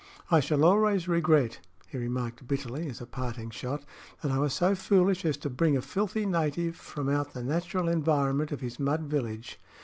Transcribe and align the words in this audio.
"I 0.31 0.39
shall 0.39 0.65
always 0.65 1.07
regret," 1.07 1.59
he 1.87 1.99
remarked, 1.99 2.47
bitterly, 2.47 2.89
as 2.89 3.01
a 3.01 3.05
parting 3.05 3.51
shot, 3.51 3.85
"that 4.23 4.31
I 4.31 4.39
was 4.39 4.51
so 4.51 4.73
foolish 4.73 5.23
as 5.25 5.37
to 5.37 5.47
bring 5.51 5.77
a 5.77 5.81
filthy 5.83 6.25
native 6.25 6.75
from 6.75 7.07
out 7.07 7.33
the 7.35 7.43
natural 7.43 7.87
environment 7.87 8.51
of 8.51 8.61
his 8.61 8.79
mud 8.79 9.01
village." 9.03 9.59